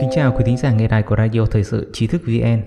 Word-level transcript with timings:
Kính 0.00 0.08
chào 0.12 0.32
quý 0.36 0.44
thính 0.46 0.56
giả 0.56 0.72
nghe 0.72 0.88
đài 0.88 1.02
của 1.02 1.16
Radio 1.16 1.46
Thời 1.46 1.64
sự 1.64 1.90
Trí 1.92 2.06
thức 2.06 2.22
VN. 2.24 2.62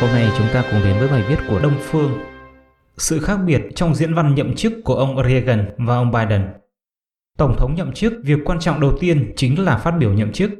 Hôm 0.00 0.10
nay 0.10 0.30
chúng 0.38 0.46
ta 0.52 0.64
cùng 0.70 0.80
đến 0.84 0.98
với 0.98 1.08
bài 1.08 1.24
viết 1.28 1.36
của 1.48 1.60
Đông 1.62 1.74
Phương. 1.80 2.12
Sự 2.96 3.20
khác 3.20 3.36
biệt 3.46 3.62
trong 3.74 3.94
diễn 3.94 4.14
văn 4.14 4.34
nhậm 4.34 4.54
chức 4.54 4.72
của 4.84 4.94
ông 4.94 5.22
Reagan 5.28 5.70
và 5.78 5.96
ông 5.96 6.10
Biden. 6.12 6.42
Tổng 7.38 7.56
thống 7.58 7.74
nhậm 7.74 7.92
chức, 7.92 8.12
việc 8.24 8.38
quan 8.44 8.60
trọng 8.60 8.80
đầu 8.80 8.92
tiên 9.00 9.32
chính 9.36 9.64
là 9.64 9.76
phát 9.76 9.90
biểu 9.90 10.12
nhậm 10.12 10.32
chức. 10.32 10.50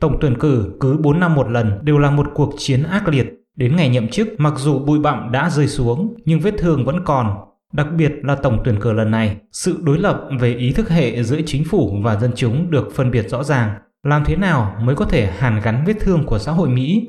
Tổng 0.00 0.18
tuyển 0.20 0.38
cử 0.38 0.76
cứ 0.80 0.96
4 0.96 1.20
năm 1.20 1.34
một 1.34 1.50
lần 1.50 1.78
đều 1.82 1.98
là 1.98 2.10
một 2.10 2.26
cuộc 2.34 2.54
chiến 2.58 2.82
ác 2.82 3.08
liệt. 3.08 3.26
Đến 3.56 3.76
ngày 3.76 3.88
nhậm 3.88 4.08
chức, 4.08 4.28
mặc 4.38 4.54
dù 4.56 4.78
bụi 4.78 4.98
bặm 4.98 5.32
đã 5.32 5.50
rơi 5.50 5.68
xuống, 5.68 6.14
nhưng 6.24 6.40
vết 6.40 6.54
thương 6.58 6.84
vẫn 6.84 7.04
còn. 7.04 7.49
Đặc 7.72 7.86
biệt 7.96 8.12
là 8.22 8.34
tổng 8.34 8.62
tuyển 8.64 8.80
cử 8.80 8.92
lần 8.92 9.10
này, 9.10 9.36
sự 9.52 9.78
đối 9.82 9.98
lập 9.98 10.28
về 10.40 10.54
ý 10.54 10.72
thức 10.72 10.88
hệ 10.88 11.22
giữa 11.22 11.40
chính 11.46 11.64
phủ 11.64 11.96
và 12.02 12.16
dân 12.16 12.30
chúng 12.36 12.70
được 12.70 12.88
phân 12.94 13.10
biệt 13.10 13.28
rõ 13.28 13.44
ràng. 13.44 13.74
Làm 14.02 14.24
thế 14.24 14.36
nào 14.36 14.76
mới 14.82 14.94
có 14.94 15.04
thể 15.04 15.26
hàn 15.26 15.60
gắn 15.62 15.84
vết 15.86 15.94
thương 16.00 16.26
của 16.26 16.38
xã 16.38 16.52
hội 16.52 16.68
Mỹ? 16.68 17.08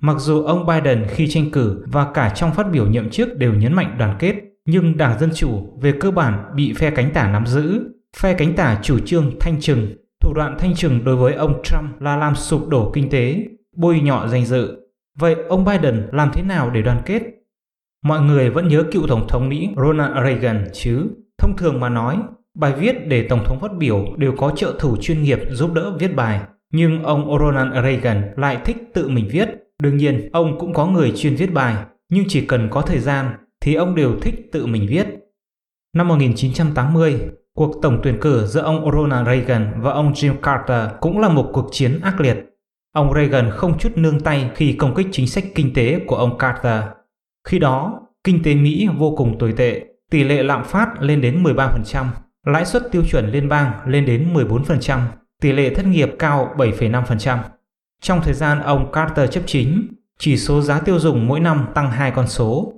Mặc 0.00 0.16
dù 0.18 0.42
ông 0.44 0.66
Biden 0.66 1.06
khi 1.08 1.28
tranh 1.28 1.50
cử 1.50 1.84
và 1.86 2.12
cả 2.14 2.32
trong 2.34 2.54
phát 2.54 2.72
biểu 2.72 2.86
nhậm 2.86 3.10
chức 3.10 3.36
đều 3.36 3.54
nhấn 3.54 3.72
mạnh 3.72 3.96
đoàn 3.98 4.16
kết, 4.18 4.34
nhưng 4.66 4.96
Đảng 4.96 5.18
Dân 5.18 5.30
Chủ 5.34 5.78
về 5.80 5.92
cơ 6.00 6.10
bản 6.10 6.44
bị 6.54 6.72
phe 6.72 6.90
cánh 6.90 7.10
tả 7.10 7.32
nắm 7.32 7.46
giữ. 7.46 7.80
Phe 8.16 8.34
cánh 8.34 8.54
tả 8.54 8.78
chủ 8.82 8.98
trương 8.98 9.38
thanh 9.40 9.60
trừng, 9.60 9.94
thủ 10.20 10.34
đoạn 10.34 10.56
thanh 10.58 10.74
trừng 10.74 11.04
đối 11.04 11.16
với 11.16 11.34
ông 11.34 11.62
Trump 11.64 12.00
là 12.00 12.16
làm 12.16 12.34
sụp 12.34 12.68
đổ 12.68 12.90
kinh 12.94 13.10
tế, 13.10 13.44
bôi 13.76 14.00
nhọ 14.00 14.26
danh 14.26 14.44
dự. 14.44 14.76
Vậy 15.18 15.36
ông 15.48 15.64
Biden 15.64 16.08
làm 16.12 16.30
thế 16.32 16.42
nào 16.42 16.70
để 16.70 16.82
đoàn 16.82 17.02
kết? 17.06 17.22
Mọi 18.04 18.20
người 18.20 18.50
vẫn 18.50 18.68
nhớ 18.68 18.84
cựu 18.92 19.06
Tổng 19.06 19.28
thống 19.28 19.48
Mỹ 19.48 19.68
Ronald 19.76 20.14
Reagan 20.24 20.68
chứ? 20.72 21.06
Thông 21.38 21.56
thường 21.56 21.80
mà 21.80 21.88
nói, 21.88 22.16
bài 22.58 22.72
viết 22.78 23.08
để 23.08 23.26
Tổng 23.28 23.44
thống 23.44 23.60
phát 23.60 23.72
biểu 23.78 24.06
đều 24.16 24.32
có 24.36 24.52
trợ 24.56 24.76
thủ 24.78 24.96
chuyên 24.96 25.22
nghiệp 25.22 25.38
giúp 25.50 25.72
đỡ 25.72 25.96
viết 25.98 26.16
bài. 26.16 26.40
Nhưng 26.72 27.02
ông 27.02 27.38
Ronald 27.38 27.72
Reagan 27.84 28.32
lại 28.36 28.58
thích 28.64 28.76
tự 28.94 29.08
mình 29.08 29.28
viết. 29.30 29.48
Đương 29.82 29.96
nhiên, 29.96 30.28
ông 30.32 30.58
cũng 30.58 30.74
có 30.74 30.86
người 30.86 31.12
chuyên 31.16 31.36
viết 31.36 31.52
bài, 31.52 31.76
nhưng 32.08 32.24
chỉ 32.28 32.46
cần 32.46 32.68
có 32.70 32.80
thời 32.80 32.98
gian 32.98 33.30
thì 33.60 33.74
ông 33.74 33.94
đều 33.94 34.20
thích 34.20 34.34
tự 34.52 34.66
mình 34.66 34.86
viết. 34.88 35.06
Năm 35.96 36.08
1980, 36.08 37.20
cuộc 37.54 37.82
tổng 37.82 38.00
tuyển 38.02 38.18
cử 38.20 38.46
giữa 38.46 38.60
ông 38.60 38.90
Ronald 38.92 39.26
Reagan 39.26 39.72
và 39.82 39.92
ông 39.92 40.12
Jim 40.12 40.34
Carter 40.42 40.90
cũng 41.00 41.20
là 41.20 41.28
một 41.28 41.50
cuộc 41.52 41.68
chiến 41.72 42.00
ác 42.02 42.20
liệt. 42.20 42.36
Ông 42.92 43.14
Reagan 43.14 43.50
không 43.50 43.78
chút 43.78 43.92
nương 43.96 44.20
tay 44.20 44.50
khi 44.54 44.72
công 44.72 44.94
kích 44.94 45.06
chính 45.12 45.26
sách 45.26 45.44
kinh 45.54 45.74
tế 45.74 46.00
của 46.06 46.16
ông 46.16 46.38
Carter. 46.38 46.82
Khi 47.48 47.58
đó, 47.58 48.00
kinh 48.24 48.42
tế 48.42 48.54
Mỹ 48.54 48.88
vô 48.98 49.14
cùng 49.16 49.38
tồi 49.38 49.52
tệ, 49.52 49.84
tỷ 50.10 50.24
lệ 50.24 50.42
lạm 50.42 50.64
phát 50.64 51.02
lên 51.02 51.20
đến 51.20 51.42
13%, 51.42 52.06
lãi 52.46 52.64
suất 52.64 52.82
tiêu 52.92 53.02
chuẩn 53.10 53.30
liên 53.30 53.48
bang 53.48 53.72
lên 53.86 54.06
đến 54.06 54.34
14%, 54.34 55.00
tỷ 55.42 55.52
lệ 55.52 55.74
thất 55.74 55.86
nghiệp 55.86 56.10
cao 56.18 56.54
7,5%. 56.56 57.38
Trong 58.02 58.20
thời 58.22 58.34
gian 58.34 58.62
ông 58.62 58.92
Carter 58.92 59.30
chấp 59.30 59.42
chính, 59.46 59.88
chỉ 60.18 60.36
số 60.36 60.60
giá 60.60 60.80
tiêu 60.80 60.98
dùng 60.98 61.26
mỗi 61.26 61.40
năm 61.40 61.66
tăng 61.74 61.90
hai 61.90 62.10
con 62.10 62.26
số. 62.26 62.72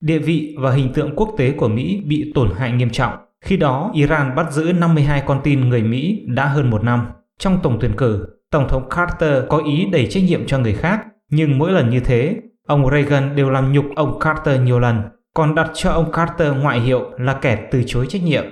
Địa 0.00 0.18
vị 0.18 0.56
và 0.58 0.72
hình 0.72 0.92
tượng 0.92 1.16
quốc 1.16 1.34
tế 1.38 1.52
của 1.52 1.68
Mỹ 1.68 2.02
bị 2.06 2.32
tổn 2.34 2.50
hại 2.56 2.72
nghiêm 2.72 2.90
trọng. 2.90 3.12
Khi 3.44 3.56
đó, 3.56 3.90
Iran 3.94 4.34
bắt 4.34 4.52
giữ 4.52 4.72
52 4.72 5.22
con 5.26 5.40
tin 5.44 5.68
người 5.68 5.82
Mỹ 5.82 6.24
đã 6.26 6.46
hơn 6.46 6.70
một 6.70 6.84
năm. 6.84 7.06
Trong 7.38 7.58
tổng 7.62 7.78
tuyển 7.80 7.96
cử, 7.96 8.26
Tổng 8.50 8.68
thống 8.68 8.88
Carter 8.90 9.44
có 9.48 9.58
ý 9.66 9.86
đẩy 9.92 10.06
trách 10.06 10.24
nhiệm 10.24 10.46
cho 10.46 10.58
người 10.58 10.74
khác, 10.74 11.00
nhưng 11.30 11.58
mỗi 11.58 11.72
lần 11.72 11.90
như 11.90 12.00
thế, 12.00 12.36
ông 12.66 12.90
Reagan 12.90 13.36
đều 13.36 13.50
làm 13.50 13.72
nhục 13.72 13.84
ông 13.96 14.18
Carter 14.20 14.60
nhiều 14.60 14.78
lần, 14.78 15.02
còn 15.34 15.54
đặt 15.54 15.70
cho 15.74 15.90
ông 15.90 16.12
Carter 16.12 16.52
ngoại 16.54 16.80
hiệu 16.80 17.10
là 17.18 17.38
kẻ 17.42 17.68
từ 17.70 17.82
chối 17.86 18.06
trách 18.08 18.22
nhiệm. 18.22 18.44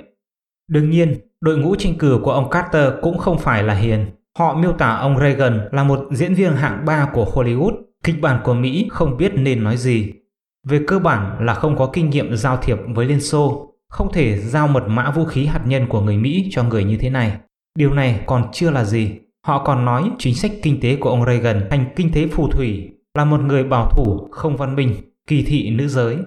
Đương 0.68 0.90
nhiên, 0.90 1.14
đội 1.40 1.58
ngũ 1.58 1.76
tranh 1.76 1.94
cử 1.98 2.20
của 2.22 2.32
ông 2.32 2.50
Carter 2.50 2.92
cũng 3.02 3.18
không 3.18 3.38
phải 3.38 3.62
là 3.62 3.74
hiền. 3.74 4.06
Họ 4.38 4.54
miêu 4.54 4.72
tả 4.72 4.96
ông 4.96 5.18
Reagan 5.18 5.68
là 5.72 5.84
một 5.84 6.00
diễn 6.10 6.34
viên 6.34 6.52
hạng 6.52 6.84
ba 6.86 7.08
của 7.12 7.24
Hollywood, 7.24 7.72
kịch 8.04 8.20
bản 8.20 8.40
của 8.44 8.54
Mỹ 8.54 8.88
không 8.90 9.16
biết 9.16 9.32
nên 9.34 9.64
nói 9.64 9.76
gì. 9.76 10.12
Về 10.66 10.80
cơ 10.86 10.98
bản 10.98 11.46
là 11.46 11.54
không 11.54 11.76
có 11.76 11.90
kinh 11.92 12.10
nghiệm 12.10 12.36
giao 12.36 12.56
thiệp 12.56 12.78
với 12.94 13.06
Liên 13.06 13.20
Xô, 13.20 13.72
không 13.88 14.12
thể 14.12 14.38
giao 14.38 14.68
mật 14.68 14.84
mã 14.86 15.10
vũ 15.10 15.24
khí 15.24 15.46
hạt 15.46 15.60
nhân 15.66 15.86
của 15.88 16.00
người 16.00 16.16
Mỹ 16.16 16.48
cho 16.50 16.62
người 16.62 16.84
như 16.84 16.96
thế 16.96 17.10
này. 17.10 17.36
Điều 17.78 17.94
này 17.94 18.20
còn 18.26 18.44
chưa 18.52 18.70
là 18.70 18.84
gì. 18.84 19.18
Họ 19.46 19.64
còn 19.64 19.84
nói 19.84 20.10
chính 20.18 20.34
sách 20.34 20.52
kinh 20.62 20.80
tế 20.80 20.96
của 20.96 21.10
ông 21.10 21.24
Reagan 21.26 21.66
thành 21.70 21.84
kinh 21.96 22.12
tế 22.12 22.26
phù 22.26 22.48
thủy, 22.48 22.90
là 23.14 23.24
một 23.24 23.40
người 23.40 23.64
bảo 23.64 23.90
thủ, 23.90 24.28
không 24.30 24.56
văn 24.56 24.76
minh, 24.76 24.94
kỳ 25.26 25.42
thị 25.42 25.70
nữ 25.70 25.88
giới. 25.88 26.18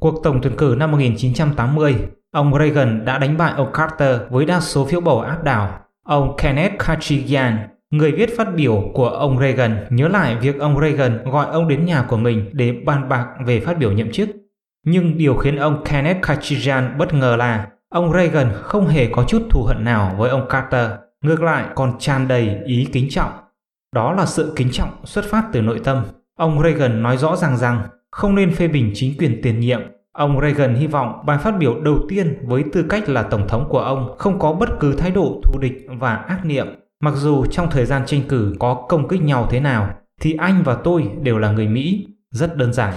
Cuộc 0.00 0.22
tổng 0.22 0.40
tuyển 0.42 0.56
cử 0.56 0.76
năm 0.78 0.90
1980, 0.90 1.96
ông 2.30 2.58
Reagan 2.58 3.04
đã 3.04 3.18
đánh 3.18 3.36
bại 3.36 3.52
ông 3.56 3.72
Carter 3.72 4.20
với 4.30 4.44
đa 4.44 4.60
số 4.60 4.84
phiếu 4.84 5.00
bầu 5.00 5.20
áp 5.20 5.44
đảo. 5.44 5.80
Ông 6.04 6.36
Kenneth 6.36 6.78
Kachigian, 6.78 7.58
người 7.90 8.12
viết 8.12 8.36
phát 8.36 8.54
biểu 8.54 8.90
của 8.94 9.08
ông 9.08 9.38
Reagan, 9.38 9.86
nhớ 9.90 10.08
lại 10.08 10.36
việc 10.36 10.58
ông 10.58 10.80
Reagan 10.80 11.30
gọi 11.30 11.46
ông 11.46 11.68
đến 11.68 11.84
nhà 11.84 12.04
của 12.08 12.16
mình 12.16 12.50
để 12.52 12.72
bàn 12.84 13.08
bạc 13.08 13.26
về 13.46 13.60
phát 13.60 13.78
biểu 13.78 13.92
nhậm 13.92 14.12
chức. 14.12 14.28
Nhưng 14.84 15.18
điều 15.18 15.36
khiến 15.36 15.56
ông 15.56 15.84
Kenneth 15.84 16.22
Kachigian 16.22 16.98
bất 16.98 17.14
ngờ 17.14 17.36
là 17.36 17.66
ông 17.88 18.12
Reagan 18.12 18.52
không 18.54 18.86
hề 18.86 19.08
có 19.12 19.24
chút 19.24 19.42
thù 19.50 19.62
hận 19.62 19.84
nào 19.84 20.14
với 20.18 20.30
ông 20.30 20.48
Carter, 20.48 20.90
ngược 21.22 21.42
lại 21.42 21.64
còn 21.74 21.98
tràn 21.98 22.28
đầy 22.28 22.56
ý 22.66 22.88
kính 22.92 23.06
trọng. 23.10 23.30
Đó 23.94 24.12
là 24.12 24.26
sự 24.26 24.52
kính 24.56 24.68
trọng 24.72 24.90
xuất 25.04 25.24
phát 25.24 25.44
từ 25.52 25.62
nội 25.62 25.80
tâm. 25.84 26.04
Ông 26.36 26.62
Reagan 26.62 27.02
nói 27.02 27.16
rõ 27.16 27.36
ràng 27.36 27.56
rằng 27.56 27.82
không 28.10 28.34
nên 28.34 28.54
phê 28.54 28.68
bình 28.68 28.90
chính 28.94 29.18
quyền 29.18 29.42
tiền 29.42 29.60
nhiệm. 29.60 29.80
Ông 30.12 30.40
Reagan 30.40 30.74
hy 30.74 30.86
vọng 30.86 31.22
bài 31.26 31.38
phát 31.38 31.58
biểu 31.58 31.80
đầu 31.80 31.98
tiên 32.08 32.38
với 32.42 32.64
tư 32.72 32.86
cách 32.88 33.08
là 33.08 33.22
tổng 33.22 33.48
thống 33.48 33.68
của 33.68 33.80
ông 33.80 34.14
không 34.18 34.38
có 34.38 34.52
bất 34.52 34.68
cứ 34.80 34.92
thái 34.92 35.10
độ 35.10 35.40
thù 35.44 35.58
địch 35.58 35.86
và 36.00 36.14
ác 36.14 36.44
niệm. 36.44 36.66
Mặc 37.00 37.14
dù 37.16 37.46
trong 37.46 37.70
thời 37.70 37.86
gian 37.86 38.02
tranh 38.06 38.22
cử 38.28 38.54
có 38.58 38.86
công 38.88 39.08
kích 39.08 39.22
nhau 39.22 39.46
thế 39.50 39.60
nào, 39.60 39.90
thì 40.20 40.34
anh 40.38 40.62
và 40.64 40.74
tôi 40.74 41.10
đều 41.22 41.38
là 41.38 41.52
người 41.52 41.68
Mỹ, 41.68 42.06
rất 42.30 42.56
đơn 42.56 42.72
giản. 42.72 42.94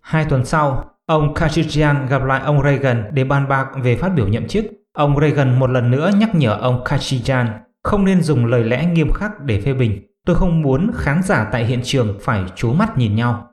Hai 0.00 0.24
tuần 0.24 0.44
sau, 0.44 0.90
ông 1.06 1.34
Kachigian 1.34 2.06
gặp 2.06 2.24
lại 2.24 2.42
ông 2.44 2.62
Reagan 2.62 3.10
để 3.12 3.24
bàn 3.24 3.48
bạc 3.48 3.68
về 3.82 3.96
phát 3.96 4.08
biểu 4.08 4.28
nhậm 4.28 4.48
chức. 4.48 4.64
Ông 4.92 5.20
Reagan 5.20 5.58
một 5.58 5.70
lần 5.70 5.90
nữa 5.90 6.10
nhắc 6.18 6.34
nhở 6.34 6.58
ông 6.60 6.84
Kachigian 6.84 7.46
không 7.82 8.04
nên 8.04 8.22
dùng 8.22 8.46
lời 8.46 8.64
lẽ 8.64 8.86
nghiêm 8.86 9.12
khắc 9.12 9.40
để 9.40 9.60
phê 9.60 9.74
bình. 9.74 10.02
Tôi 10.26 10.36
không 10.36 10.62
muốn 10.62 10.90
khán 10.94 11.22
giả 11.22 11.48
tại 11.52 11.64
hiện 11.64 11.80
trường 11.84 12.18
phải 12.20 12.44
chú 12.56 12.72
mắt 12.72 12.98
nhìn 12.98 13.14
nhau. 13.14 13.50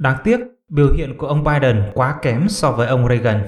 Đáng 0.00 0.16
tiếc, 0.24 0.40
biểu 0.68 0.92
hiện 0.92 1.16
của 1.18 1.26
ông 1.26 1.44
Biden 1.44 1.82
quá 1.94 2.18
kém 2.22 2.48
so 2.48 2.72
với 2.72 2.86
ông 2.86 3.08
Reagan. 3.08 3.46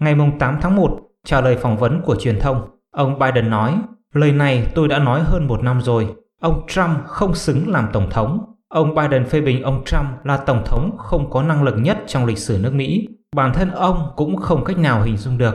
Ngày 0.00 0.16
8 0.38 0.58
tháng 0.60 0.76
1, 0.76 1.00
trả 1.24 1.40
lời 1.40 1.56
phỏng 1.56 1.76
vấn 1.76 2.02
của 2.02 2.16
truyền 2.16 2.40
thông, 2.40 2.70
ông 2.90 3.18
Biden 3.18 3.50
nói, 3.50 3.78
lời 4.14 4.32
này 4.32 4.66
tôi 4.74 4.88
đã 4.88 4.98
nói 4.98 5.20
hơn 5.22 5.46
một 5.46 5.62
năm 5.62 5.80
rồi. 5.80 6.14
Ông 6.40 6.66
Trump 6.68 7.06
không 7.06 7.34
xứng 7.34 7.68
làm 7.68 7.88
tổng 7.92 8.10
thống. 8.10 8.54
Ông 8.68 8.94
Biden 8.94 9.24
phê 9.24 9.40
bình 9.40 9.62
ông 9.62 9.84
Trump 9.84 10.24
là 10.24 10.36
tổng 10.36 10.62
thống 10.66 10.96
không 10.98 11.30
có 11.30 11.42
năng 11.42 11.62
lực 11.62 11.74
nhất 11.78 11.98
trong 12.06 12.26
lịch 12.26 12.38
sử 12.38 12.58
nước 12.62 12.74
Mỹ. 12.74 13.08
Bản 13.36 13.52
thân 13.54 13.70
ông 13.70 14.12
cũng 14.16 14.36
không 14.36 14.64
cách 14.64 14.78
nào 14.78 15.02
hình 15.02 15.16
dung 15.16 15.38
được. 15.38 15.54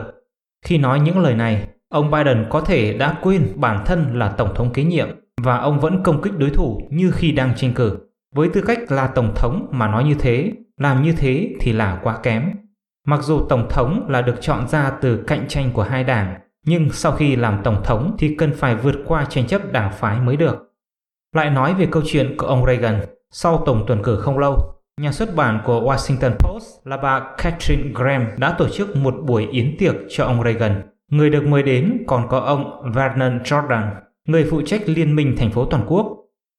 Khi 0.64 0.78
nói 0.78 1.00
những 1.00 1.18
lời 1.18 1.34
này, 1.34 1.68
ông 1.88 2.10
Biden 2.10 2.46
có 2.50 2.60
thể 2.60 2.92
đã 2.92 3.18
quên 3.22 3.52
bản 3.56 3.84
thân 3.86 4.18
là 4.18 4.28
tổng 4.28 4.54
thống 4.54 4.72
kế 4.72 4.84
nhiệm 4.84 5.08
và 5.42 5.58
ông 5.58 5.80
vẫn 5.80 6.02
công 6.02 6.22
kích 6.22 6.38
đối 6.38 6.50
thủ 6.50 6.80
như 6.90 7.10
khi 7.10 7.32
đang 7.32 7.54
tranh 7.56 7.74
cử. 7.74 7.98
Với 8.34 8.48
tư 8.48 8.62
cách 8.66 8.92
là 8.92 9.06
tổng 9.06 9.34
thống 9.34 9.66
mà 9.70 9.88
nói 9.88 10.04
như 10.04 10.14
thế, 10.18 10.52
làm 10.76 11.02
như 11.02 11.12
thế 11.12 11.54
thì 11.60 11.72
là 11.72 12.00
quá 12.02 12.18
kém. 12.22 12.50
Mặc 13.06 13.22
dù 13.22 13.40
tổng 13.48 13.66
thống 13.70 14.06
là 14.08 14.22
được 14.22 14.40
chọn 14.40 14.68
ra 14.68 14.90
từ 14.90 15.24
cạnh 15.26 15.48
tranh 15.48 15.70
của 15.72 15.82
hai 15.82 16.04
đảng, 16.04 16.40
nhưng 16.66 16.90
sau 16.90 17.12
khi 17.12 17.36
làm 17.36 17.60
tổng 17.64 17.82
thống 17.84 18.16
thì 18.18 18.34
cần 18.38 18.52
phải 18.54 18.76
vượt 18.76 18.96
qua 19.06 19.24
tranh 19.24 19.46
chấp 19.46 19.72
đảng 19.72 19.92
phái 19.92 20.20
mới 20.20 20.36
được. 20.36 20.72
Lại 21.34 21.50
nói 21.50 21.74
về 21.74 21.88
câu 21.90 22.02
chuyện 22.06 22.36
của 22.36 22.46
ông 22.46 22.66
Reagan, 22.66 23.00
sau 23.30 23.62
tổng 23.66 23.84
tuyển 23.86 24.02
cử 24.02 24.20
không 24.20 24.38
lâu, 24.38 24.74
nhà 25.00 25.12
xuất 25.12 25.34
bản 25.34 25.60
của 25.64 25.80
Washington 25.80 26.36
Post 26.38 26.64
là 26.84 26.96
bà 26.96 27.34
Catherine 27.38 27.90
Graham 27.94 28.26
đã 28.36 28.54
tổ 28.58 28.68
chức 28.68 28.96
một 28.96 29.14
buổi 29.26 29.46
yến 29.50 29.76
tiệc 29.78 29.94
cho 30.08 30.24
ông 30.24 30.42
Reagan. 30.44 30.82
Người 31.10 31.30
được 31.30 31.46
mời 31.46 31.62
đến 31.62 32.04
còn 32.06 32.28
có 32.28 32.38
ông 32.38 32.92
Vernon 32.94 33.38
Jordan, 33.38 33.90
người 34.28 34.46
phụ 34.50 34.62
trách 34.62 34.88
Liên 34.88 35.16
minh 35.16 35.34
thành 35.38 35.50
phố 35.50 35.64
toàn 35.64 35.84
quốc. 35.88 36.16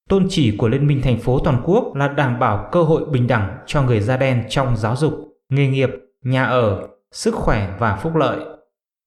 Tôn 0.10 0.26
chỉ 0.30 0.58
của 0.58 0.68
Liên 0.68 0.88
minh 0.88 1.02
thành 1.04 1.18
phố 1.18 1.40
toàn 1.40 1.62
quốc 1.66 1.96
là 1.96 2.08
đảm 2.08 2.40
bảo 2.40 2.70
cơ 2.72 2.84
hội 2.84 3.06
bình 3.12 3.28
đẳng 3.28 3.58
cho 3.66 3.84
người 3.84 4.00
da 4.00 4.18
đen 4.18 4.44
trong 4.50 4.78
giáo 4.78 4.96
dục, 4.96 5.14
nghề 5.50 5.68
nghiệp, 5.68 5.90
nhà 6.24 6.46
ở, 6.46 6.88
sức 7.12 7.36
khỏe 7.36 7.70
và 7.80 7.96
phúc 7.96 8.16
lợi. 8.16 8.38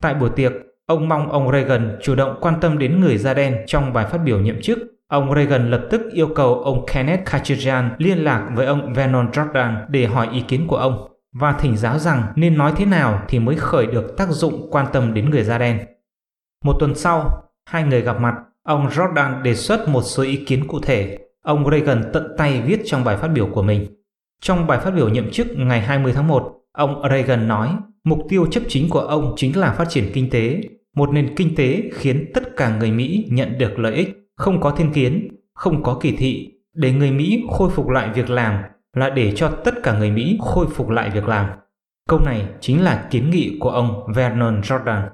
Tại 0.02 0.14
buổi 0.14 0.30
tiệc, 0.30 0.52
ông 0.86 1.08
mong 1.08 1.32
ông 1.32 1.52
Reagan 1.52 1.98
chủ 2.02 2.14
động 2.14 2.38
quan 2.40 2.54
tâm 2.60 2.78
đến 2.78 3.00
người 3.00 3.18
da 3.18 3.34
đen 3.34 3.56
trong 3.66 3.92
bài 3.92 4.06
phát 4.06 4.18
biểu 4.18 4.40
nhậm 4.40 4.60
chức. 4.62 4.78
Ông 5.08 5.34
Reagan 5.34 5.70
lập 5.70 5.86
tức 5.90 6.00
yêu 6.12 6.28
cầu 6.34 6.54
ông 6.54 6.86
Kenneth 6.86 7.24
Kachigian 7.24 7.90
liên 7.98 8.24
lạc 8.24 8.50
với 8.54 8.66
ông 8.66 8.92
Vernon 8.94 9.30
Jordan 9.30 9.76
để 9.88 10.06
hỏi 10.06 10.28
ý 10.32 10.40
kiến 10.40 10.66
của 10.66 10.76
ông 10.76 11.08
và 11.32 11.52
thỉnh 11.52 11.76
giáo 11.76 11.98
rằng 11.98 12.32
nên 12.36 12.58
nói 12.58 12.72
thế 12.76 12.86
nào 12.86 13.22
thì 13.28 13.38
mới 13.38 13.56
khởi 13.56 13.86
được 13.86 14.16
tác 14.16 14.28
dụng 14.28 14.68
quan 14.70 14.86
tâm 14.92 15.14
đến 15.14 15.30
người 15.30 15.44
da 15.44 15.58
đen. 15.58 15.78
Một 16.64 16.76
tuần 16.80 16.94
sau, 16.94 17.42
hai 17.66 17.84
người 17.84 18.00
gặp 18.00 18.20
mặt 18.20 18.34
Ông 18.62 18.88
Jordan 18.88 19.42
đề 19.42 19.54
xuất 19.54 19.88
một 19.88 20.02
số 20.02 20.22
ý 20.22 20.36
kiến 20.36 20.66
cụ 20.68 20.80
thể. 20.80 21.18
Ông 21.42 21.70
Reagan 21.70 22.10
tận 22.12 22.34
tay 22.38 22.60
viết 22.60 22.80
trong 22.84 23.04
bài 23.04 23.16
phát 23.16 23.28
biểu 23.28 23.46
của 23.46 23.62
mình. 23.62 23.86
Trong 24.40 24.66
bài 24.66 24.80
phát 24.80 24.90
biểu 24.90 25.08
nhậm 25.08 25.30
chức 25.30 25.46
ngày 25.56 25.80
20 25.80 26.12
tháng 26.12 26.28
1, 26.28 26.52
ông 26.72 27.02
Reagan 27.10 27.48
nói 27.48 27.76
mục 28.04 28.18
tiêu 28.28 28.46
chấp 28.46 28.62
chính 28.68 28.88
của 28.88 29.00
ông 29.00 29.34
chính 29.36 29.58
là 29.58 29.72
phát 29.72 29.88
triển 29.88 30.10
kinh 30.14 30.30
tế. 30.30 30.60
một 30.96 31.10
nền 31.10 31.34
kinh 31.36 31.54
tế 31.54 31.82
khiến 31.92 32.30
tất 32.34 32.56
cả 32.56 32.76
người 32.76 32.90
Mỹ 32.90 33.26
nhận 33.30 33.58
được 33.58 33.78
lợi 33.78 33.94
ích, 33.94 34.28
không 34.36 34.60
có 34.60 34.70
thiên 34.70 34.92
kiến, 34.92 35.28
không 35.54 35.82
có 35.82 35.98
kỳ 36.02 36.16
thị, 36.16 36.52
để 36.74 36.92
người 36.92 37.10
Mỹ 37.10 37.44
khôi 37.50 37.70
phục 37.70 37.88
lại 37.88 38.10
việc 38.14 38.30
làm 38.30 38.62
là 38.96 39.10
để 39.10 39.32
cho 39.36 39.48
tất 39.64 39.74
cả 39.82 39.98
người 39.98 40.10
Mỹ 40.10 40.38
khôi 40.40 40.66
phục 40.66 40.88
lại 40.88 41.10
việc 41.10 41.28
làm. 41.28 41.50
Câu 42.08 42.20
này 42.20 42.48
chính 42.60 42.84
là 42.84 43.08
kiến 43.10 43.30
nghị 43.30 43.56
của 43.60 43.70
ông 43.70 44.12
Vernon 44.14 44.60
Jordan. 44.60 45.08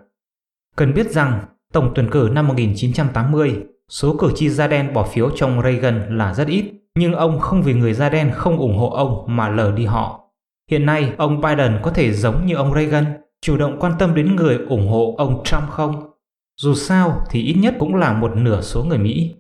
Cần 0.77 0.95
biết 0.95 1.11
rằng, 1.11 1.41
tổng 1.73 1.93
tuyển 1.95 2.11
cử 2.11 2.31
năm 2.33 2.49
1980, 2.49 3.65
số 3.89 4.17
cử 4.19 4.33
tri 4.35 4.49
da 4.49 4.67
đen 4.67 4.93
bỏ 4.93 5.03
phiếu 5.03 5.31
cho 5.31 5.63
Reagan 5.63 6.19
là 6.19 6.35
rất 6.35 6.49
ít, 6.49 6.73
nhưng 6.95 7.15
ông 7.15 7.41
không 7.41 7.63
vì 7.63 7.75
người 7.75 7.93
da 7.93 8.09
đen 8.09 8.31
không 8.35 8.59
ủng 8.59 8.79
hộ 8.79 8.91
ông 8.91 9.25
mà 9.27 9.49
lờ 9.49 9.73
đi 9.73 9.85
họ. 9.85 10.21
Hiện 10.71 10.87
nay, 10.87 11.13
ông 11.19 11.41
Biden 11.41 11.79
có 11.83 11.91
thể 11.91 12.13
giống 12.13 12.47
như 12.47 12.55
ông 12.55 12.75
Reagan, 12.75 13.05
chủ 13.41 13.57
động 13.57 13.77
quan 13.81 13.93
tâm 13.99 14.15
đến 14.15 14.37
người 14.37 14.59
ủng 14.69 14.89
hộ 14.89 15.15
ông 15.19 15.45
Trump 15.45 15.71
không? 15.71 16.11
Dù 16.61 16.75
sao 16.75 17.21
thì 17.31 17.43
ít 17.43 17.55
nhất 17.55 17.75
cũng 17.79 17.95
là 17.95 18.13
một 18.13 18.37
nửa 18.37 18.61
số 18.61 18.85
người 18.85 18.99
Mỹ. 18.99 19.35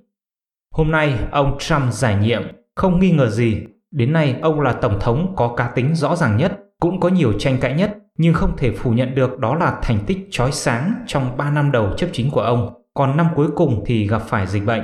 Hôm 0.74 0.90
nay, 0.90 1.18
ông 1.30 1.56
Trump 1.58 1.92
giải 1.92 2.16
nhiệm, 2.16 2.42
không 2.74 3.00
nghi 3.00 3.10
ngờ 3.10 3.30
gì. 3.30 3.62
Đến 3.96 4.12
nay, 4.12 4.36
ông 4.42 4.60
là 4.60 4.72
tổng 4.72 5.00
thống 5.00 5.34
có 5.36 5.54
cá 5.56 5.68
tính 5.68 5.94
rõ 5.94 6.16
ràng 6.16 6.36
nhất, 6.36 6.52
cũng 6.80 7.00
có 7.00 7.08
nhiều 7.08 7.32
tranh 7.38 7.58
cãi 7.60 7.74
nhất, 7.74 7.98
nhưng 8.18 8.34
không 8.34 8.56
thể 8.56 8.70
phủ 8.70 8.90
nhận 8.90 9.14
được 9.14 9.38
đó 9.38 9.54
là 9.54 9.78
thành 9.82 9.98
tích 10.06 10.18
chói 10.30 10.52
sáng 10.52 10.92
trong 11.06 11.36
3 11.36 11.50
năm 11.50 11.72
đầu 11.72 11.92
chấp 11.96 12.06
chính 12.12 12.30
của 12.30 12.40
ông, 12.40 12.82
còn 12.94 13.16
năm 13.16 13.26
cuối 13.34 13.48
cùng 13.54 13.84
thì 13.86 14.08
gặp 14.08 14.22
phải 14.28 14.46
dịch 14.46 14.64
bệnh. 14.66 14.82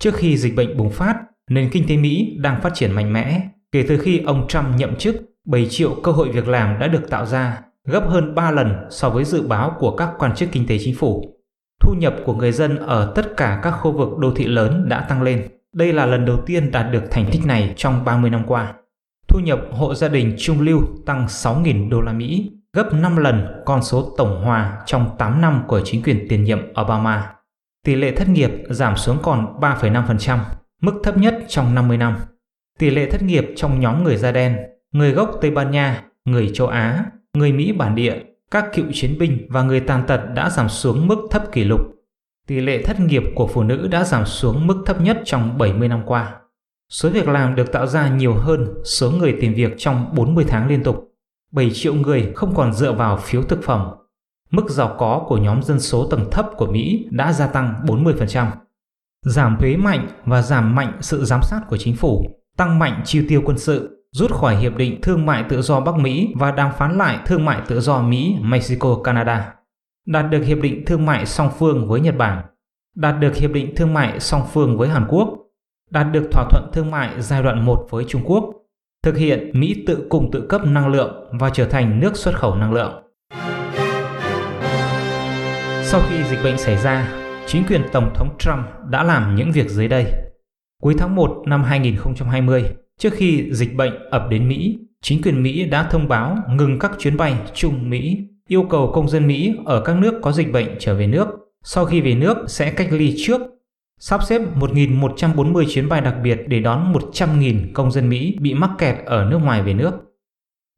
Trước 0.00 0.14
khi 0.14 0.36
dịch 0.36 0.56
bệnh 0.56 0.76
bùng 0.76 0.90
phát, 0.90 1.16
nền 1.50 1.70
kinh 1.72 1.88
tế 1.88 1.96
Mỹ 1.96 2.36
đang 2.38 2.60
phát 2.60 2.74
triển 2.74 2.92
mạnh 2.92 3.12
mẽ. 3.12 3.40
Kể 3.72 3.84
từ 3.88 3.98
khi 3.98 4.22
ông 4.26 4.48
Trump 4.48 4.66
nhậm 4.76 4.96
chức, 4.96 5.16
7 5.46 5.66
triệu 5.70 5.94
cơ 6.02 6.12
hội 6.12 6.28
việc 6.28 6.48
làm 6.48 6.78
đã 6.78 6.86
được 6.86 7.10
tạo 7.10 7.26
ra, 7.26 7.60
gấp 7.84 8.04
hơn 8.08 8.34
3 8.34 8.50
lần 8.50 8.74
so 8.90 9.10
với 9.10 9.24
dự 9.24 9.42
báo 9.42 9.76
của 9.78 9.96
các 9.96 10.10
quan 10.18 10.34
chức 10.34 10.48
kinh 10.52 10.66
tế 10.66 10.78
chính 10.78 10.94
phủ. 10.94 11.36
Thu 11.80 11.94
nhập 11.98 12.14
của 12.24 12.34
người 12.34 12.52
dân 12.52 12.76
ở 12.76 13.12
tất 13.16 13.36
cả 13.36 13.60
các 13.62 13.70
khu 13.70 13.92
vực 13.92 14.18
đô 14.18 14.34
thị 14.34 14.44
lớn 14.44 14.88
đã 14.88 15.06
tăng 15.08 15.22
lên. 15.22 15.48
Đây 15.74 15.92
là 15.92 16.06
lần 16.06 16.24
đầu 16.24 16.36
tiên 16.46 16.70
đạt 16.70 16.86
được 16.92 17.02
thành 17.10 17.26
tích 17.32 17.46
này 17.46 17.74
trong 17.76 18.04
30 18.04 18.30
năm 18.30 18.42
qua. 18.46 18.74
Thu 19.28 19.40
nhập 19.40 19.60
hộ 19.70 19.94
gia 19.94 20.08
đình 20.08 20.34
trung 20.38 20.60
lưu 20.60 20.82
tăng 21.06 21.26
6.000 21.26 21.90
đô 21.90 22.00
la 22.00 22.12
Mỹ, 22.12 22.50
gấp 22.72 22.92
5 22.92 23.16
lần 23.16 23.46
con 23.66 23.82
số 23.82 24.14
tổng 24.18 24.44
hòa 24.44 24.82
trong 24.86 25.10
8 25.18 25.40
năm 25.40 25.62
của 25.68 25.80
chính 25.84 26.02
quyền 26.02 26.28
tiền 26.28 26.44
nhiệm 26.44 26.58
Obama. 26.80 27.32
Tỷ 27.84 27.94
lệ 27.94 28.16
thất 28.16 28.28
nghiệp 28.28 28.50
giảm 28.70 28.96
xuống 28.96 29.18
còn 29.22 29.60
3,5%, 29.60 30.38
mức 30.82 31.00
thấp 31.04 31.16
nhất 31.16 31.34
trong 31.48 31.74
50 31.74 31.96
năm. 31.96 32.16
Tỷ 32.78 32.90
lệ 32.90 33.10
thất 33.10 33.22
nghiệp 33.22 33.46
trong 33.56 33.80
nhóm 33.80 34.04
người 34.04 34.16
da 34.16 34.32
đen, 34.32 34.56
người 34.92 35.12
gốc 35.12 35.38
Tây 35.40 35.50
Ban 35.50 35.70
Nha, 35.70 36.04
người 36.24 36.50
châu 36.54 36.66
Á, 36.66 37.04
người 37.34 37.52
Mỹ 37.52 37.72
bản 37.72 37.94
địa, 37.94 38.14
các 38.50 38.64
cựu 38.74 38.84
chiến 38.92 39.18
binh 39.18 39.46
và 39.48 39.62
người 39.62 39.80
tàn 39.80 40.04
tật 40.06 40.20
đã 40.34 40.50
giảm 40.50 40.68
xuống 40.68 41.06
mức 41.06 41.18
thấp 41.30 41.52
kỷ 41.52 41.64
lục. 41.64 41.80
Tỷ 42.50 42.60
lệ 42.60 42.82
thất 42.82 43.00
nghiệp 43.00 43.22
của 43.34 43.46
phụ 43.46 43.62
nữ 43.62 43.88
đã 43.88 44.04
giảm 44.04 44.26
xuống 44.26 44.66
mức 44.66 44.82
thấp 44.86 45.00
nhất 45.00 45.22
trong 45.24 45.58
70 45.58 45.88
năm 45.88 46.02
qua. 46.06 46.34
Số 46.88 47.08
việc 47.08 47.28
làm 47.28 47.54
được 47.54 47.72
tạo 47.72 47.86
ra 47.86 48.08
nhiều 48.08 48.34
hơn 48.34 48.74
số 48.84 49.10
người 49.10 49.36
tìm 49.40 49.54
việc 49.54 49.74
trong 49.78 50.14
40 50.14 50.44
tháng 50.48 50.68
liên 50.68 50.82
tục. 50.82 51.08
7 51.52 51.70
triệu 51.70 51.94
người 51.94 52.32
không 52.34 52.54
còn 52.54 52.72
dựa 52.72 52.92
vào 52.92 53.16
phiếu 53.16 53.42
thực 53.42 53.62
phẩm. 53.62 53.88
Mức 54.50 54.70
giàu 54.70 54.96
có 54.98 55.24
của 55.28 55.36
nhóm 55.36 55.62
dân 55.62 55.80
số 55.80 56.06
tầng 56.10 56.30
thấp 56.30 56.50
của 56.56 56.66
Mỹ 56.66 57.06
đã 57.10 57.32
gia 57.32 57.46
tăng 57.46 57.74
40%. 57.86 58.46
Giảm 59.22 59.56
thuế 59.60 59.76
mạnh 59.76 60.08
và 60.24 60.42
giảm 60.42 60.74
mạnh 60.74 60.98
sự 61.00 61.24
giám 61.24 61.42
sát 61.42 61.60
của 61.68 61.76
chính 61.76 61.96
phủ, 61.96 62.26
tăng 62.56 62.78
mạnh 62.78 63.02
chi 63.04 63.28
tiêu 63.28 63.42
quân 63.44 63.58
sự, 63.58 64.06
rút 64.12 64.32
khỏi 64.32 64.56
Hiệp 64.56 64.76
định 64.76 65.00
Thương 65.02 65.26
mại 65.26 65.44
Tự 65.48 65.62
do 65.62 65.80
Bắc 65.80 65.96
Mỹ 65.96 66.32
và 66.36 66.50
đàm 66.50 66.70
phán 66.78 66.98
lại 66.98 67.18
Thương 67.26 67.44
mại 67.44 67.60
Tự 67.68 67.80
do 67.80 68.02
Mỹ-Mexico-Canada. 68.02 69.40
Đạt 70.10 70.30
được 70.30 70.44
Hiệp 70.44 70.58
định 70.60 70.84
Thương 70.86 71.06
mại 71.06 71.26
song 71.26 71.50
phương 71.58 71.88
với 71.88 72.00
Nhật 72.00 72.16
Bản. 72.18 72.44
Đạt 72.96 73.20
được 73.20 73.36
Hiệp 73.36 73.52
định 73.52 73.74
Thương 73.76 73.94
mại 73.94 74.20
song 74.20 74.42
phương 74.52 74.78
với 74.78 74.88
Hàn 74.88 75.06
Quốc 75.08 75.28
đạt 75.90 76.06
được 76.12 76.28
thỏa 76.32 76.44
thuận 76.50 76.70
thương 76.72 76.90
mại 76.90 77.22
giai 77.22 77.42
đoạn 77.42 77.64
1 77.64 77.86
với 77.90 78.04
Trung 78.08 78.22
Quốc, 78.24 78.44
thực 79.02 79.16
hiện 79.16 79.50
Mỹ 79.54 79.84
tự 79.86 80.06
cung 80.08 80.30
tự 80.30 80.46
cấp 80.48 80.60
năng 80.66 80.88
lượng 80.88 81.28
và 81.32 81.50
trở 81.50 81.64
thành 81.64 82.00
nước 82.00 82.16
xuất 82.16 82.34
khẩu 82.34 82.54
năng 82.54 82.72
lượng. 82.72 83.02
Sau 85.82 86.00
khi 86.10 86.24
dịch 86.30 86.38
bệnh 86.44 86.58
xảy 86.58 86.76
ra, 86.76 87.12
chính 87.46 87.64
quyền 87.68 87.82
Tổng 87.92 88.10
thống 88.14 88.36
Trump 88.38 88.66
đã 88.88 89.02
làm 89.02 89.34
những 89.34 89.52
việc 89.52 89.70
dưới 89.70 89.88
đây. 89.88 90.06
Cuối 90.82 90.94
tháng 90.98 91.14
1 91.14 91.42
năm 91.46 91.64
2020, 91.64 92.64
trước 92.98 93.12
khi 93.12 93.48
dịch 93.52 93.76
bệnh 93.76 94.10
ập 94.10 94.22
đến 94.30 94.48
Mỹ, 94.48 94.78
chính 95.02 95.22
quyền 95.22 95.42
Mỹ 95.42 95.64
đã 95.64 95.88
thông 95.90 96.08
báo 96.08 96.36
ngừng 96.48 96.78
các 96.78 96.92
chuyến 96.98 97.16
bay 97.16 97.36
Trung 97.54 97.90
Mỹ, 97.90 98.18
yêu 98.50 98.66
cầu 98.70 98.92
công 98.94 99.08
dân 99.08 99.26
Mỹ 99.26 99.56
ở 99.64 99.82
các 99.84 99.96
nước 99.96 100.14
có 100.22 100.32
dịch 100.32 100.52
bệnh 100.52 100.76
trở 100.78 100.94
về 100.94 101.06
nước. 101.06 101.28
Sau 101.62 101.84
khi 101.84 102.00
về 102.00 102.14
nước 102.14 102.36
sẽ 102.46 102.70
cách 102.70 102.88
ly 102.90 103.14
trước 103.16 103.40
sắp 103.98 104.22
xếp 104.22 104.42
1.140 104.56 105.64
chuyến 105.68 105.88
bay 105.88 106.00
đặc 106.00 106.14
biệt 106.22 106.38
để 106.46 106.60
đón 106.60 106.92
100.000 106.92 107.66
công 107.74 107.90
dân 107.90 108.08
Mỹ 108.08 108.36
bị 108.40 108.54
mắc 108.54 108.70
kẹt 108.78 108.96
ở 109.06 109.24
nước 109.24 109.38
ngoài 109.38 109.62
về 109.62 109.74
nước. 109.74 109.92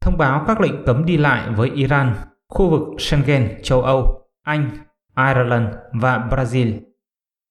Thông 0.01 0.17
báo 0.17 0.43
các 0.47 0.61
lệnh 0.61 0.85
cấm 0.85 1.05
đi 1.05 1.17
lại 1.17 1.49
với 1.55 1.69
Iran, 1.69 2.15
khu 2.49 2.69
vực 2.69 2.81
Schengen, 2.99 3.61
châu 3.63 3.81
Âu, 3.81 4.21
Anh, 4.43 4.69
Ireland 5.17 5.67
và 5.93 6.27
Brazil. 6.31 6.79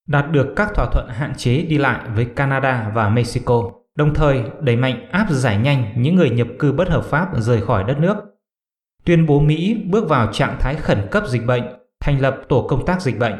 Đạt 0.09 0.31
được 0.31 0.53
các 0.57 0.75
thỏa 0.75 0.87
thuận 0.93 1.09
hạn 1.09 1.33
chế 1.37 1.63
đi 1.63 1.79
lại 1.79 2.01
với 2.15 2.25
Canada 2.25 2.93
và 2.95 3.09
Mexico, 3.09 3.71
đồng 3.97 4.15
thời 4.15 4.43
đẩy 4.61 4.77
mạnh 4.77 5.09
áp 5.11 5.27
giải 5.31 5.59
nhanh 5.59 5.93
những 5.97 6.15
người 6.15 6.31
nhập 6.31 6.49
cư 6.59 6.73
bất 6.73 6.89
hợp 6.89 7.05
pháp 7.05 7.29
rời 7.39 7.61
khỏi 7.61 7.85
đất 7.85 7.99
nước. 7.99 8.17
Tuyên 9.05 9.27
bố 9.27 9.41
Mỹ 9.41 9.77
bước 9.91 10.09
vào 10.09 10.33
trạng 10.33 10.57
thái 10.61 10.75
khẩn 10.77 11.09
cấp 11.11 11.25
dịch 11.29 11.47
bệnh, 11.47 11.63
thành 12.01 12.21
lập 12.21 12.41
tổ 12.49 12.67
công 12.69 12.87
tác 12.87 13.03
dịch 13.03 13.19
bệnh 13.19 13.39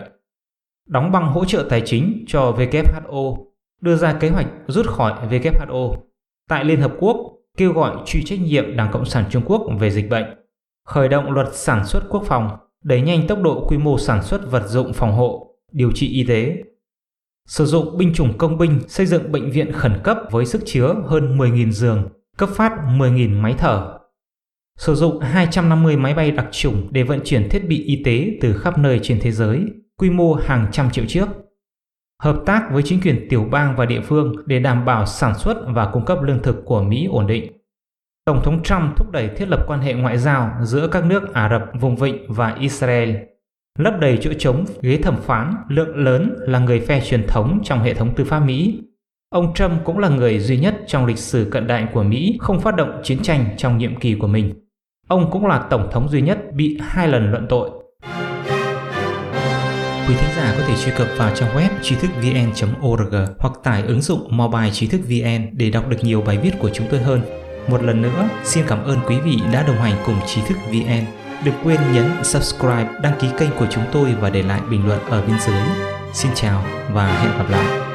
đóng 0.93 1.13
băng 1.13 1.33
hỗ 1.33 1.45
trợ 1.45 1.67
tài 1.71 1.83
chính 1.85 2.25
cho 2.27 2.53
WHO, 2.53 3.37
đưa 3.81 3.97
ra 3.97 4.13
kế 4.13 4.29
hoạch 4.29 4.47
rút 4.67 4.87
khỏi 4.87 5.13
WHO. 5.31 5.95
Tại 6.49 6.65
Liên 6.65 6.81
Hợp 6.81 6.93
Quốc, 6.99 7.17
kêu 7.57 7.73
gọi 7.73 7.97
truy 8.07 8.23
trách 8.25 8.41
nhiệm 8.41 8.77
Đảng 8.77 8.93
Cộng 8.93 9.05
sản 9.05 9.25
Trung 9.31 9.43
Quốc 9.47 9.67
về 9.81 9.91
dịch 9.91 10.11
bệnh, 10.11 10.25
khởi 10.87 11.09
động 11.09 11.31
luật 11.31 11.49
sản 11.53 11.87
xuất 11.87 12.03
quốc 12.11 12.23
phòng, 12.27 12.51
đẩy 12.85 13.01
nhanh 13.01 13.27
tốc 13.27 13.43
độ 13.43 13.67
quy 13.69 13.79
mô 13.79 13.99
sản 13.99 14.23
xuất 14.23 14.51
vật 14.51 14.67
dụng 14.67 14.93
phòng 14.93 15.13
hộ, 15.13 15.57
điều 15.73 15.93
trị 15.95 16.09
y 16.09 16.25
tế. 16.25 16.57
Sử 17.49 17.67
dụng 17.67 17.99
binh 17.99 18.15
chủng 18.15 18.39
công 18.39 18.59
binh 18.59 18.81
xây 18.89 19.07
dựng 19.07 19.33
bệnh 19.33 19.51
viện 19.51 19.73
khẩn 19.73 20.01
cấp 20.05 20.19
với 20.31 20.47
sức 20.47 20.63
chứa 20.65 20.95
hơn 21.07 21.39
10.000 21.39 21.71
giường, 21.71 22.09
cấp 22.37 22.49
phát 22.49 22.73
10.000 22.87 23.41
máy 23.41 23.55
thở. 23.59 23.99
Sử 24.87 24.95
dụng 24.95 25.21
250 25.21 25.97
máy 25.97 26.15
bay 26.15 26.31
đặc 26.31 26.47
trùng 26.51 26.89
để 26.91 27.03
vận 27.03 27.21
chuyển 27.25 27.49
thiết 27.49 27.69
bị 27.69 27.85
y 27.85 28.03
tế 28.05 28.39
từ 28.41 28.59
khắp 28.59 28.79
nơi 28.79 29.01
trên 29.03 29.19
thế 29.21 29.33
giới 29.33 29.65
quy 29.99 30.11
mô 30.11 30.35
hàng 30.35 30.67
trăm 30.73 30.91
triệu 30.91 31.05
chiếc. 31.09 31.27
Hợp 32.23 32.37
tác 32.47 32.69
với 32.73 32.83
chính 32.83 33.01
quyền 33.01 33.27
tiểu 33.29 33.45
bang 33.51 33.77
và 33.77 33.87
địa 33.87 34.01
phương 34.01 34.35
để 34.47 34.59
đảm 34.59 34.85
bảo 34.85 35.07
sản 35.07 35.39
xuất 35.39 35.57
và 35.67 35.91
cung 35.93 36.05
cấp 36.05 36.19
lương 36.23 36.43
thực 36.43 36.63
của 36.65 36.83
Mỹ 36.83 37.09
ổn 37.11 37.27
định. 37.27 37.53
Tổng 38.25 38.41
thống 38.45 38.63
Trump 38.63 38.97
thúc 38.97 39.11
đẩy 39.11 39.29
thiết 39.29 39.49
lập 39.49 39.65
quan 39.67 39.81
hệ 39.81 39.95
ngoại 39.95 40.19
giao 40.19 40.51
giữa 40.63 40.89
các 40.89 41.05
nước 41.05 41.35
Ả 41.35 41.49
Rập 41.49 41.81
vùng 41.81 41.97
vịnh 41.97 42.27
và 42.29 42.57
Israel, 42.61 43.15
lấp 43.79 43.95
đầy 44.01 44.19
chỗ 44.21 44.33
trống 44.39 44.65
ghế 44.81 44.97
thẩm 44.97 45.17
phán 45.17 45.55
lượng 45.69 45.97
lớn 45.97 46.35
là 46.39 46.59
người 46.59 46.81
phe 46.81 47.01
truyền 47.01 47.27
thống 47.27 47.61
trong 47.65 47.83
hệ 47.83 47.95
thống 47.95 48.15
tư 48.15 48.25
pháp 48.25 48.41
Mỹ. 48.41 48.83
Ông 49.31 49.55
Trump 49.55 49.85
cũng 49.85 49.99
là 49.99 50.09
người 50.09 50.39
duy 50.39 50.59
nhất 50.59 50.75
trong 50.87 51.07
lịch 51.07 51.19
sử 51.19 51.49
cận 51.51 51.67
đại 51.67 51.87
của 51.93 52.03
Mỹ 52.03 52.37
không 52.41 52.61
phát 52.61 52.77
động 52.77 53.01
chiến 53.03 53.19
tranh 53.23 53.45
trong 53.57 53.79
nhiệm 53.79 54.01
kỳ 54.01 54.15
của 54.15 54.27
mình. 54.27 54.62
Ông 55.13 55.31
cũng 55.31 55.47
là 55.47 55.59
tổng 55.71 55.89
thống 55.93 56.09
duy 56.09 56.21
nhất 56.21 56.39
bị 56.53 56.79
hai 56.81 57.09
lần 57.09 57.31
luận 57.31 57.47
tội 57.49 57.71
Quý 60.09 60.15
thính 60.15 60.31
giả 60.37 60.55
có 60.59 60.65
thể 60.67 60.77
truy 60.77 60.93
cập 60.97 61.07
vào 61.17 61.35
trang 61.35 61.57
web 61.57 61.69
trí 61.83 61.95
thức 61.95 62.11
vn.org 62.17 63.15
hoặc 63.39 63.53
tải 63.63 63.83
ứng 63.83 64.03
dụng 64.03 64.27
mobile 64.31 64.71
trí 64.71 64.87
thức 64.87 65.01
vn 65.09 65.47
để 65.53 65.71
đọc 65.71 65.89
được 65.89 65.97
nhiều 66.03 66.23
bài 66.27 66.39
viết 66.39 66.51
của 66.59 66.71
chúng 66.73 66.87
tôi 66.91 67.01
hơn. 67.01 67.21
Một 67.69 67.83
lần 67.83 68.03
nữa, 68.03 68.29
xin 68.45 68.65
cảm 68.69 68.85
ơn 68.85 68.99
quý 69.07 69.17
vị 69.25 69.39
đã 69.53 69.63
đồng 69.67 69.77
hành 69.77 69.95
cùng 70.07 70.17
trí 70.27 70.41
thức 70.49 70.57
vn. 70.71 71.05
Đừng 71.45 71.55
quên 71.65 71.81
nhấn 71.95 72.11
subscribe, 72.23 72.89
đăng 73.03 73.19
ký 73.21 73.29
kênh 73.39 73.51
của 73.59 73.67
chúng 73.71 73.85
tôi 73.93 74.15
và 74.21 74.31
để 74.31 74.43
lại 74.43 74.61
bình 74.71 74.87
luận 74.87 75.01
ở 75.11 75.23
bên 75.27 75.37
dưới. 75.41 75.63
Xin 76.13 76.33
chào 76.35 76.65
và 76.93 77.07
hẹn 77.07 77.39
gặp 77.39 77.51
lại. 77.51 77.92